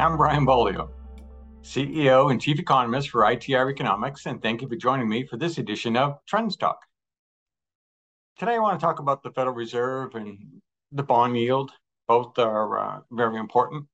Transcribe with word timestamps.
I'm 0.00 0.16
Brian 0.16 0.44
Beaulieu, 0.44 0.88
CEO 1.62 2.32
and 2.32 2.40
Chief 2.40 2.58
Economist 2.58 3.10
for 3.10 3.20
ITR 3.20 3.70
Economics, 3.70 4.26
and 4.26 4.42
thank 4.42 4.62
you 4.62 4.68
for 4.68 4.74
joining 4.74 5.08
me 5.08 5.24
for 5.24 5.36
this 5.36 5.58
edition 5.58 5.96
of 5.96 6.18
Trends 6.26 6.56
Talk. 6.56 6.80
Today, 8.36 8.56
I 8.56 8.58
want 8.58 8.80
to 8.80 8.84
talk 8.84 8.98
about 8.98 9.22
the 9.22 9.30
Federal 9.30 9.54
Reserve 9.54 10.16
and 10.16 10.60
the 10.90 11.04
bond 11.04 11.38
yield. 11.38 11.70
Both 12.08 12.36
are 12.40 12.78
uh, 12.78 13.00
very 13.12 13.38
important. 13.38 13.86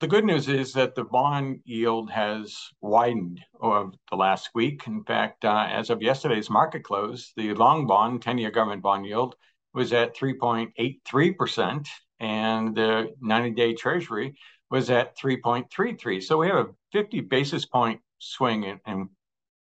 The 0.00 0.08
good 0.08 0.26
news 0.26 0.46
is 0.46 0.74
that 0.74 0.94
the 0.94 1.04
bond 1.04 1.60
yield 1.64 2.10
has 2.10 2.54
widened 2.82 3.40
over 3.62 3.92
the 4.10 4.16
last 4.16 4.50
week. 4.54 4.86
In 4.86 5.04
fact, 5.04 5.46
uh, 5.46 5.68
as 5.70 5.88
of 5.88 6.02
yesterday's 6.02 6.50
market 6.50 6.84
close, 6.84 7.32
the 7.38 7.54
long 7.54 7.86
bond, 7.86 8.20
10 8.20 8.36
year 8.36 8.50
government 8.50 8.82
bond 8.82 9.06
yield, 9.06 9.36
was 9.72 9.94
at 9.94 10.14
3.83%, 10.14 11.88
and 12.22 12.74
the 12.74 13.12
90 13.20 13.50
day 13.50 13.74
Treasury 13.74 14.34
was 14.70 14.88
at 14.88 15.18
3.33. 15.18 16.22
So 16.22 16.38
we 16.38 16.46
have 16.46 16.56
a 16.56 16.68
50 16.92 17.20
basis 17.20 17.66
point 17.66 18.00
swing, 18.18 18.64
and, 18.64 18.80
and 18.86 19.08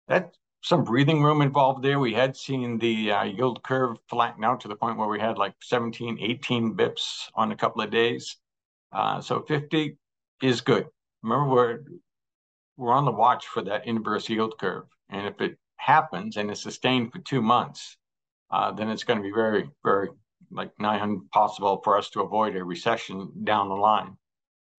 that's 0.07 0.37
some 0.61 0.83
breathing 0.83 1.23
room 1.23 1.41
involved 1.41 1.83
there. 1.83 1.99
We 1.99 2.13
had 2.13 2.35
seen 2.35 2.77
the 2.77 3.11
uh, 3.11 3.23
yield 3.23 3.63
curve 3.63 3.97
flatten 4.09 4.43
out 4.43 4.59
to 4.61 4.67
the 4.67 4.75
point 4.75 4.97
where 4.97 5.07
we 5.07 5.19
had 5.19 5.37
like 5.37 5.53
17, 5.63 6.19
18 6.19 6.75
bips 6.75 7.29
on 7.33 7.51
a 7.51 7.55
couple 7.55 7.81
of 7.81 7.89
days. 7.89 8.35
Uh, 8.91 9.21
so 9.21 9.41
50 9.47 9.97
is 10.43 10.59
good. 10.59 10.85
Remember, 11.23 11.49
we're 11.49 11.79
we're 12.75 12.93
on 12.93 13.05
the 13.05 13.11
watch 13.11 13.47
for 13.47 13.61
that 13.63 13.87
inverse 13.87 14.29
yield 14.29 14.57
curve, 14.57 14.85
and 15.09 15.27
if 15.27 15.41
it 15.41 15.57
happens 15.75 16.37
and 16.37 16.49
is 16.49 16.61
sustained 16.61 17.11
for 17.11 17.19
two 17.19 17.41
months, 17.41 17.97
uh, 18.51 18.71
then 18.71 18.89
it's 18.89 19.03
going 19.03 19.19
to 19.19 19.23
be 19.23 19.33
very, 19.33 19.69
very 19.83 20.09
like 20.51 20.71
nigh 20.79 21.03
impossible 21.03 21.81
for 21.83 21.97
us 21.97 22.09
to 22.11 22.21
avoid 22.21 22.55
a 22.55 22.63
recession 22.63 23.31
down 23.43 23.69
the 23.69 23.75
line. 23.75 24.17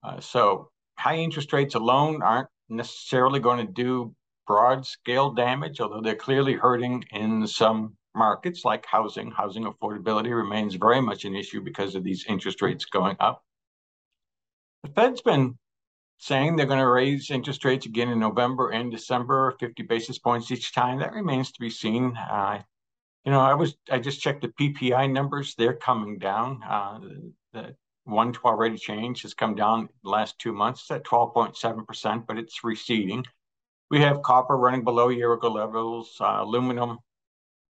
Uh, 0.03 0.21
so 0.21 0.71
high 0.99 1.17
interest 1.17 1.53
rates 1.53 1.75
alone 1.75 2.23
aren't 2.23 2.49
necessarily 2.69 3.41
going 3.41 3.67
to 3.67 3.73
do 3.73 4.15
broad 4.47 4.87
scale 4.87 5.31
damage, 5.31 5.81
although 5.81 6.01
they're 6.01 6.15
clearly 6.15 6.55
hurting 6.55 7.05
in 7.13 7.47
some 7.47 7.97
markets 8.15 8.65
like 8.65 8.85
housing. 8.87 9.31
Housing 9.31 9.65
affordability 9.65 10.35
remains 10.35 10.75
very 10.75 11.01
much 11.01 11.25
an 11.25 11.37
issue 11.37 11.61
because 11.61 11.95
of 11.95 12.05
these 12.05 12.25
interest 12.29 12.61
rates 12.63 12.85
going 12.85 13.17
up. 13.21 13.45
The 14.83 14.91
Fed's 14.91 15.21
been 15.21 15.59
saying 16.19 16.57
they're 16.57 16.67
going 16.67 16.79
to 16.79 16.89
raise 16.89 17.31
interest 17.31 17.65
rates 17.65 17.87
again 17.87 18.09
in 18.09 18.19
November 18.19 18.71
and 18.71 18.91
December, 18.91 19.57
50 19.59 19.83
basis 19.85 20.19
points 20.19 20.51
each 20.51 20.75
time. 20.75 20.99
That 20.99 21.13
remains 21.13 21.53
to 21.53 21.61
be 21.61 21.71
seen. 21.71 22.17
Uh, 22.17 22.63
you 23.25 23.33
know, 23.33 23.41
I 23.41 23.55
was 23.55 23.77
I 23.91 23.99
just 23.99 24.21
checked 24.21 24.43
the 24.43 24.49
PPI 24.49 25.11
numbers; 25.13 25.55
they're 25.55 25.75
coming 25.77 26.19
down. 26.19 26.63
Uh, 26.63 27.01
the 27.53 27.77
one 28.05 28.33
to 28.33 28.41
already 28.45 28.77
change 28.77 29.23
has 29.23 29.35
come 29.35 29.55
down 29.55 29.89
the 30.03 30.11
last 30.11 30.39
two 30.39 30.53
months 30.53 30.91
at 30.91 31.05
12.7 31.05 31.87
percent, 31.87 32.27
but 32.27 32.39
it's 32.39 32.65
receding. 32.65 33.25
We 33.91 34.01
have 34.01 34.23
copper 34.23 34.57
running 34.57 34.85
below 34.85 35.09
year 35.09 35.33
ago 35.33 35.51
levels, 35.51 36.17
uh, 36.21 36.39
aluminum 36.41 36.99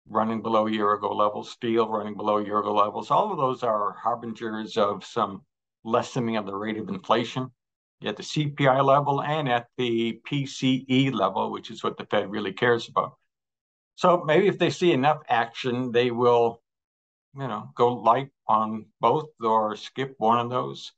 running 0.08 0.42
below 0.42 0.66
year 0.66 0.92
ago 0.92 1.14
levels, 1.14 1.50
steel 1.50 1.88
running 1.88 2.16
below 2.16 2.38
year 2.38 2.58
ago 2.58 2.74
levels. 2.74 3.10
All 3.10 3.30
of 3.30 3.38
those 3.38 3.62
are 3.62 3.92
harbingers 3.92 4.76
of 4.76 5.04
some 5.04 5.42
lessening 5.84 6.36
of 6.36 6.46
the 6.46 6.54
rate 6.54 6.76
of 6.76 6.88
inflation 6.88 7.50
at 8.04 8.16
the 8.16 8.22
CPI 8.22 8.84
level 8.84 9.22
and 9.22 9.48
at 9.48 9.68
the 9.76 10.20
PCE 10.28 11.12
level, 11.12 11.50
which 11.50 11.70
is 11.70 11.82
what 11.82 11.96
the 11.96 12.06
Fed 12.06 12.30
really 12.30 12.52
cares 12.52 12.88
about. 12.88 13.16
So 14.00 14.24
maybe 14.24 14.48
if 14.48 14.58
they 14.58 14.70
see 14.70 14.92
enough 14.92 15.20
action, 15.28 15.92
they 15.92 16.10
will, 16.10 16.62
you 17.36 17.46
know, 17.46 17.70
go 17.74 17.92
light 17.92 18.30
on 18.48 18.86
both 18.98 19.28
or 19.42 19.76
skip 19.76 20.14
one 20.16 20.38
of 20.38 20.48
those. 20.48 20.92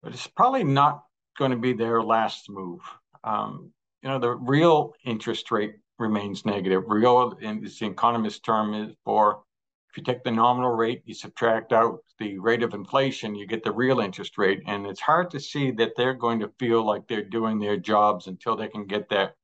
But 0.00 0.12
it's 0.12 0.28
probably 0.28 0.62
not 0.62 1.02
going 1.36 1.50
to 1.50 1.56
be 1.56 1.72
their 1.72 2.00
last 2.00 2.48
move. 2.48 2.82
Um, 3.24 3.72
you 4.04 4.08
know, 4.08 4.20
the 4.20 4.36
real 4.36 4.94
interest 5.04 5.50
rate 5.50 5.74
remains 5.98 6.46
negative. 6.46 6.84
Real, 6.86 7.36
in 7.40 7.60
the 7.60 7.86
economist 7.86 8.44
term, 8.44 8.74
is 8.74 8.94
for 9.04 9.42
if 9.90 9.96
you 9.96 10.04
take 10.04 10.22
the 10.22 10.30
nominal 10.30 10.70
rate, 10.70 11.02
you 11.06 11.14
subtract 11.14 11.72
out 11.72 12.04
the 12.20 12.38
rate 12.38 12.62
of 12.62 12.72
inflation, 12.72 13.34
you 13.34 13.48
get 13.48 13.64
the 13.64 13.72
real 13.72 13.98
interest 13.98 14.38
rate. 14.38 14.62
And 14.68 14.86
it's 14.86 15.00
hard 15.00 15.28
to 15.32 15.40
see 15.40 15.72
that 15.72 15.94
they're 15.96 16.14
going 16.14 16.38
to 16.38 16.52
feel 16.60 16.86
like 16.86 17.08
they're 17.08 17.24
doing 17.24 17.58
their 17.58 17.76
jobs 17.76 18.28
until 18.28 18.54
they 18.54 18.68
can 18.68 18.86
get 18.86 19.08
that 19.08 19.34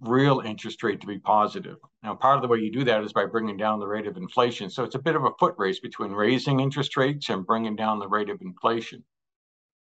real 0.00 0.40
interest 0.40 0.82
rate 0.82 1.00
to 1.00 1.06
be 1.06 1.18
positive. 1.18 1.76
Now, 2.02 2.14
part 2.14 2.36
of 2.36 2.42
the 2.42 2.48
way 2.48 2.58
you 2.58 2.70
do 2.70 2.84
that 2.84 3.02
is 3.02 3.12
by 3.12 3.26
bringing 3.26 3.56
down 3.56 3.80
the 3.80 3.86
rate 3.86 4.06
of 4.06 4.16
inflation. 4.16 4.70
So 4.70 4.84
it's 4.84 4.94
a 4.94 5.00
bit 5.00 5.16
of 5.16 5.24
a 5.24 5.32
foot 5.38 5.54
race 5.58 5.80
between 5.80 6.12
raising 6.12 6.60
interest 6.60 6.96
rates 6.96 7.28
and 7.28 7.46
bringing 7.46 7.76
down 7.76 7.98
the 7.98 8.08
rate 8.08 8.30
of 8.30 8.40
inflation. 8.40 9.04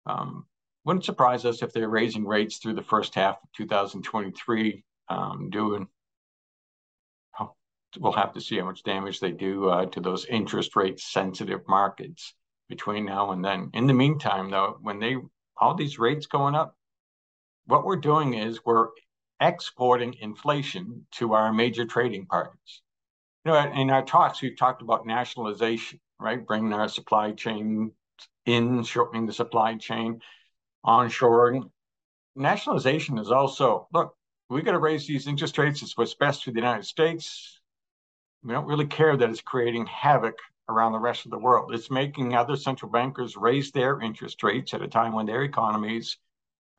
Um, 0.06 0.46
wouldn't 0.86 1.06
surprise 1.06 1.46
us 1.46 1.62
if 1.62 1.74
they're 1.74 1.90
raising 1.90 2.26
rates 2.26 2.58
through 2.58 2.76
the 2.76 2.84
first 2.84 3.16
half 3.16 3.38
of 3.44 3.52
2023, 3.54 4.84
um, 5.10 5.50
doing 5.50 5.88
we'll 8.00 8.12
have 8.12 8.34
to 8.34 8.42
see 8.42 8.58
how 8.58 8.66
much 8.66 8.84
damage 8.84 9.20
they 9.20 9.32
do 9.32 9.70
uh, 9.70 9.86
to 9.88 10.00
those 10.00 10.26
interest 10.26 10.76
rate 10.76 11.00
sensitive 11.00 11.62
markets 11.68 12.34
between 12.70 13.06
now 13.06 13.32
and 13.32 13.44
then. 13.44 13.70
In 13.74 13.88
the 13.88 13.94
meantime, 13.94 14.50
though, 14.50 14.78
when 14.82 15.00
they 15.00 15.18
all 15.58 15.76
these 15.76 16.00
rates 16.00 16.26
going 16.26 16.56
up, 16.56 16.76
what 17.66 17.86
we're 17.86 17.96
doing 17.96 18.34
is 18.34 18.66
we're 18.66 18.90
exporting 19.40 20.16
inflation 20.20 21.06
to 21.12 21.34
our 21.34 21.54
major 21.54 21.86
trading 21.86 22.26
partners. 22.26 22.82
You 23.44 23.52
know, 23.52 23.72
in 23.74 23.90
our 23.90 24.04
talks, 24.04 24.42
we've 24.42 24.58
talked 24.58 24.82
about 24.82 25.06
nationalization, 25.06 26.00
right? 26.20 26.46
Bringing 26.46 26.74
our 26.74 26.90
supply 26.90 27.32
chain 27.32 27.92
in, 28.46 28.84
shortening 28.84 29.26
the 29.26 29.34
supply 29.34 29.76
chain, 29.76 30.22
onshoring. 30.86 31.70
Nationalization 32.36 33.18
is 33.18 33.32
also 33.32 33.88
look. 33.94 34.16
We 34.50 34.62
got 34.62 34.74
to 34.74 34.80
raise 34.80 35.08
these 35.08 35.28
interest 35.28 35.58
rates. 35.58 35.82
It's 35.82 35.98
what's 35.98 36.14
best 36.14 36.44
for 36.44 36.52
the 36.52 36.60
United 36.60 36.86
States 36.86 37.60
we 38.46 38.54
don't 38.54 38.68
really 38.68 38.86
care 38.86 39.18
that 39.18 39.30
it's 39.30 39.42
creating 39.42 39.88
havoc 39.88 40.38
around 40.70 40.92
the 40.92 41.00
rest 41.00 41.26
of 41.26 41.32
the 41.32 41.38
world. 41.38 41.74
It's 41.74 41.90
making 41.90 42.36
other 42.36 42.56
central 42.56 42.92
bankers 42.92 43.36
raise 43.36 43.72
their 43.72 44.00
interest 44.00 44.44
rates 44.44 44.74
at 44.74 44.84
a 44.84 44.88
time 44.88 45.14
when 45.14 45.26
their 45.26 45.44
economies 45.44 46.18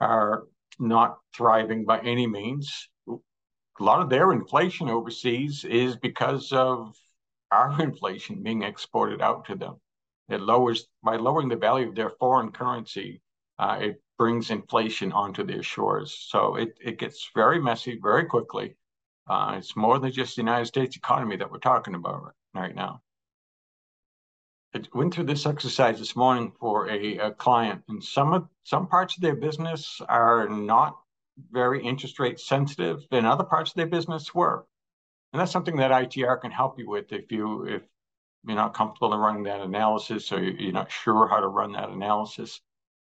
are 0.00 0.44
not 0.78 1.18
thriving 1.34 1.84
by 1.84 2.00
any 2.00 2.26
means. 2.26 2.88
A 3.08 3.82
lot 3.82 4.00
of 4.00 4.08
their 4.08 4.32
inflation 4.32 4.88
overseas 4.88 5.64
is 5.64 5.96
because 5.96 6.52
of 6.52 6.94
our 7.50 7.80
inflation 7.82 8.42
being 8.42 8.62
exported 8.62 9.20
out 9.20 9.44
to 9.46 9.54
them. 9.54 9.76
It 10.28 10.40
lowers 10.40 10.88
by 11.02 11.16
lowering 11.16 11.48
the 11.48 11.56
value 11.56 11.88
of 11.88 11.94
their 11.94 12.10
foreign 12.18 12.50
currency. 12.50 13.20
Uh, 13.58 13.78
it 13.80 14.02
brings 14.18 14.50
inflation 14.50 15.12
onto 15.12 15.44
their 15.44 15.62
shores. 15.62 16.16
So 16.28 16.56
it, 16.56 16.76
it 16.80 16.98
gets 16.98 17.30
very 17.34 17.60
messy 17.60 17.98
very 18.02 18.24
quickly. 18.24 18.76
Uh, 19.28 19.56
it's 19.58 19.76
more 19.76 19.98
than 19.98 20.12
just 20.12 20.36
the 20.36 20.42
United 20.42 20.66
States 20.66 20.96
economy 20.96 21.36
that 21.36 21.50
we're 21.50 21.58
talking 21.58 21.94
about 21.94 22.34
right 22.54 22.74
now. 22.74 23.00
Went 24.94 25.14
through 25.14 25.24
this 25.24 25.46
exercise 25.46 25.98
this 25.98 26.16
morning 26.16 26.52
for 26.58 26.88
a, 26.90 27.18
a 27.18 27.30
client, 27.32 27.82
and 27.88 28.02
some 28.02 28.32
of 28.32 28.48
some 28.64 28.86
parts 28.86 29.16
of 29.16 29.22
their 29.22 29.36
business 29.36 30.00
are 30.08 30.48
not 30.48 30.98
very 31.50 31.84
interest 31.84 32.18
rate 32.18 32.40
sensitive, 32.40 33.06
and 33.10 33.26
other 33.26 33.44
parts 33.44 33.70
of 33.70 33.76
their 33.76 33.86
business 33.86 34.34
were. 34.34 34.66
And 35.32 35.40
that's 35.40 35.52
something 35.52 35.76
that 35.76 35.90
ITR 35.90 36.40
can 36.40 36.50
help 36.50 36.78
you 36.78 36.88
with 36.88 37.12
if 37.12 37.30
you 37.30 37.64
if 37.64 37.82
you're 38.44 38.56
not 38.56 38.74
comfortable 38.74 39.12
in 39.12 39.20
running 39.20 39.42
that 39.44 39.60
analysis 39.60 40.32
or 40.32 40.42
you're 40.42 40.72
not 40.72 40.90
sure 40.90 41.28
how 41.28 41.40
to 41.40 41.48
run 41.48 41.72
that 41.72 41.90
analysis. 41.90 42.60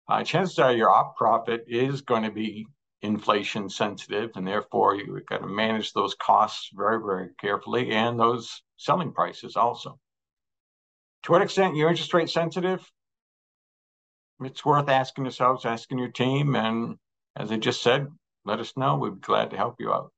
Uh, 0.08 0.24
chances 0.24 0.60
are 0.60 0.74
your 0.74 0.90
op 0.90 1.16
profit 1.16 1.66
is 1.68 2.02
going 2.02 2.24
to 2.24 2.32
be 2.32 2.68
inflation 3.02 3.70
sensitive, 3.70 4.32
and 4.36 4.48
therefore 4.48 4.96
you've 4.96 5.26
got 5.26 5.40
to 5.40 5.48
manage 5.48 5.94
those 5.94 6.16
costs 6.16 6.70
very, 6.74 7.00
very 7.00 7.30
carefully 7.40 7.92
and 7.92 8.20
those 8.20 8.62
selling 8.78 9.12
prices 9.12 9.56
also. 9.56 10.00
To 11.24 11.32
what 11.32 11.42
extent 11.42 11.76
you're 11.76 11.90
interest 11.90 12.14
rate 12.14 12.30
sensitive? 12.30 12.86
It's 14.42 14.66
worth 14.66 14.90
asking 14.90 15.24
yourselves, 15.24 15.66
asking 15.66 16.00
your 16.00 16.12
team, 16.12 16.56
and 16.56 16.98
as 17.38 17.50
I 17.50 17.58
just 17.58 17.82
said, 17.82 18.08
let 18.44 18.60
us 18.60 18.76
know. 18.76 18.98
We'd 18.98 19.16
be 19.16 19.20
glad 19.22 19.52
to 19.52 19.58
help 19.58 19.76
you 19.80 19.94
out. 19.94 20.12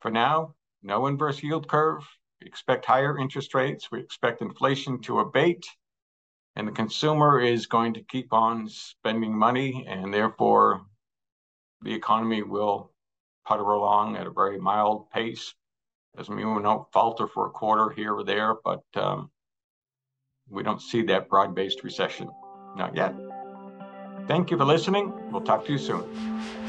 For 0.00 0.10
now, 0.10 0.54
no 0.82 1.06
inverse 1.06 1.42
yield 1.42 1.68
curve. 1.68 2.06
We 2.42 2.46
expect 2.46 2.84
higher 2.84 3.16
interest 3.16 3.54
rates. 3.54 3.90
We 3.90 4.00
expect 4.00 4.42
inflation 4.42 5.00
to 5.02 5.20
abate, 5.20 5.64
and 6.54 6.68
the 6.68 6.72
consumer 6.72 7.40
is 7.40 7.66
going 7.66 7.94
to 7.94 8.02
keep 8.02 8.34
on 8.34 8.68
spending 8.68 9.34
money, 9.34 9.86
and 9.88 10.12
therefore 10.12 10.82
the 11.80 11.94
economy 11.94 12.42
will 12.42 12.92
putter 13.46 13.62
along 13.62 14.16
at 14.16 14.26
a 14.26 14.30
very 14.30 14.58
mild 14.58 15.08
pace. 15.10 15.54
Doesn't 16.14 16.36
mean 16.36 16.54
we 16.54 16.62
don't 16.62 16.92
falter 16.92 17.26
for 17.26 17.46
a 17.46 17.50
quarter 17.50 17.88
here 17.88 18.14
or 18.14 18.22
there, 18.22 18.54
but 18.62 18.82
um, 18.96 19.30
we 20.50 20.62
don't 20.62 20.80
see 20.80 21.02
that 21.02 21.28
broad 21.28 21.54
based 21.54 21.82
recession. 21.82 22.30
Not 22.76 22.94
yet. 22.96 23.14
Thank 24.26 24.50
you 24.50 24.56
for 24.56 24.64
listening. 24.64 25.12
We'll 25.30 25.42
talk 25.42 25.66
to 25.66 25.72
you 25.72 25.78
soon. 25.78 26.63